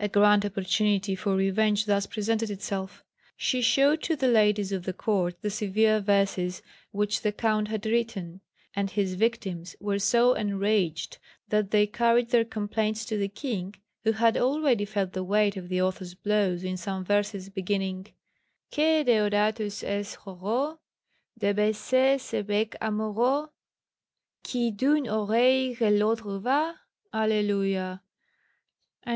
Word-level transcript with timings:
A 0.00 0.08
grand 0.08 0.44
opportunity 0.44 1.14
for 1.14 1.36
revenge 1.36 1.84
thus 1.86 2.04
presented 2.04 2.50
itself. 2.50 3.04
She 3.36 3.62
showed 3.62 4.02
to 4.02 4.16
the 4.16 4.26
ladies 4.26 4.72
of 4.72 4.82
the 4.82 4.92
Court 4.92 5.40
the 5.42 5.48
severe 5.48 6.00
verses 6.00 6.60
which 6.90 7.22
the 7.22 7.30
Count 7.30 7.68
had 7.68 7.86
written; 7.86 8.40
and 8.74 8.90
his 8.90 9.14
victims 9.14 9.76
were 9.80 10.00
so 10.00 10.34
enraged 10.34 11.18
that 11.50 11.70
they 11.70 11.86
carried 11.86 12.30
their 12.30 12.44
complaints 12.44 13.04
to 13.04 13.16
the 13.16 13.28
King, 13.28 13.76
who 14.02 14.10
had 14.10 14.36
already 14.36 14.84
felt 14.84 15.12
the 15.12 15.22
weight 15.22 15.56
of 15.56 15.68
the 15.68 15.80
author's 15.80 16.14
blows 16.14 16.64
in 16.64 16.76
some 16.76 17.04
verses 17.04 17.48
beginning: 17.48 18.08
"Que 18.72 19.04
Deodatus 19.04 19.84
est 19.84 20.18
heureux 20.24 20.80
De 21.38 21.54
baiser 21.54 22.18
ce 22.18 22.42
bec 22.42 22.74
amoureux, 22.80 23.50
Qui, 24.42 24.72
d'une 24.72 25.06
oreille 25.08 25.76
à 25.76 25.96
l'autre 25.96 26.38
va. 26.40 26.74
Alléluia," 27.14 28.00
etc. 29.02 29.08